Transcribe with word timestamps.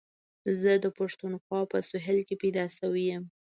زه 0.61 0.71
د 0.83 0.85
پښتونخوا 0.97 1.59
په 1.71 1.77
سهېل 1.89 2.19
کي 2.27 2.35
پيدا 2.41 2.65
شوی 2.77 3.03
یم. 3.11 3.23